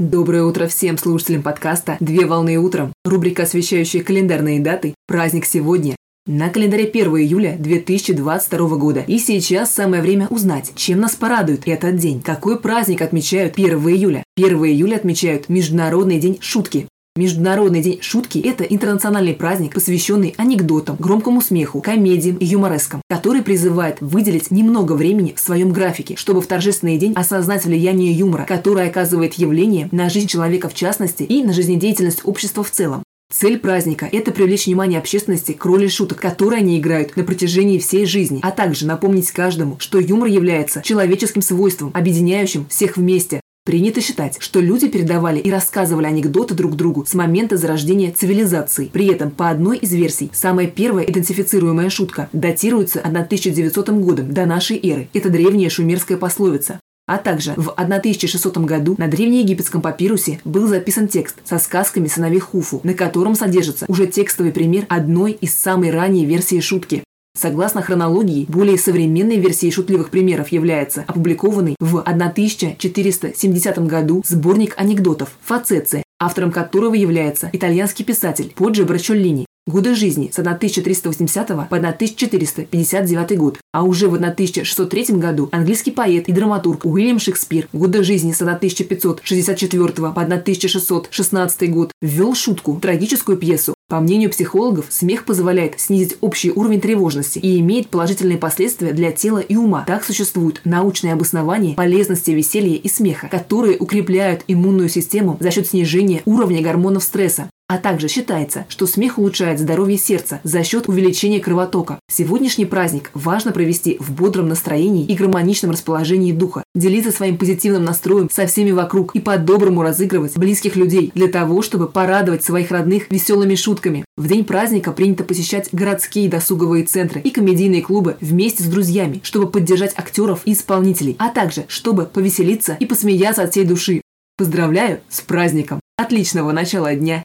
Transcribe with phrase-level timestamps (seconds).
[0.00, 2.92] Доброе утро всем слушателям подкаста «Две волны утром».
[3.04, 4.94] Рубрика, освещающая календарные даты.
[5.08, 5.96] Праздник сегодня.
[6.24, 9.00] На календаре 1 июля 2022 года.
[9.00, 12.22] И сейчас самое время узнать, чем нас порадует этот день.
[12.22, 14.22] Какой праздник отмечают 1 июля?
[14.36, 16.86] 1 июля отмечают Международный день шутки.
[17.18, 24.00] Международный день шутки– это интернациональный праздник, посвященный анекдотам, громкому смеху, комедиям и юморескам, который призывает
[24.00, 29.34] выделить немного времени в своем графике, чтобы в торжественный день осознать влияние юмора, которое оказывает
[29.34, 33.02] явление на жизнь человека в частности и на жизнедеятельность общества в целом.
[33.32, 38.06] Цель праздника– это привлечь внимание общественности к роли шуток, которые они играют на протяжении всей
[38.06, 44.38] жизни, а также напомнить каждому, что юмор является человеческим свойством, объединяющим всех вместе, Принято считать,
[44.40, 48.86] что люди передавали и рассказывали анекдоты друг другу с момента зарождения цивилизации.
[48.90, 54.80] При этом, по одной из версий, самая первая идентифицируемая шутка датируется 1900 годом до нашей
[54.82, 55.10] эры.
[55.12, 56.80] Это древняя шумерская пословица.
[57.06, 62.80] А также в 1600 году на древнеегипетском папирусе был записан текст со сказками сыновей Хуфу,
[62.84, 67.04] на котором содержится уже текстовый пример одной из самой ранней версии шутки.
[67.38, 76.02] Согласно хронологии, более современной версией шутливых примеров является опубликованный в 1470 году сборник анекдотов «Фацеция»,
[76.18, 79.46] автором которого является итальянский писатель Поджи Брачоллини.
[79.68, 86.32] Годы жизни с 1380 по 1459 год, а уже в 1603 году английский поэт и
[86.32, 94.00] драматург Уильям Шекспир, годы жизни с 1564 по 1616 год, ввел шутку, трагическую пьесу по
[94.00, 99.56] мнению психологов, смех позволяет снизить общий уровень тревожности и имеет положительные последствия для тела и
[99.56, 99.84] ума.
[99.86, 106.22] Так существуют научные обоснования полезности веселья и смеха, которые укрепляют иммунную систему за счет снижения
[106.24, 107.50] уровня гормонов стресса.
[107.70, 112.00] А также считается, что смех улучшает здоровье сердца за счет увеличения кровотока.
[112.10, 118.30] Сегодняшний праздник важно провести в бодром настроении и гармоничном расположении духа, делиться своим позитивным настроем
[118.32, 123.54] со всеми вокруг и по-доброму разыгрывать близких людей для того, чтобы порадовать своих родных веселыми
[123.54, 124.02] шутками.
[124.16, 129.46] В день праздника принято посещать городские досуговые центры и комедийные клубы вместе с друзьями, чтобы
[129.46, 134.00] поддержать актеров и исполнителей, а также чтобы повеселиться и посмеяться от всей души.
[134.38, 135.80] Поздравляю с праздником!
[135.98, 137.24] Отличного начала дня!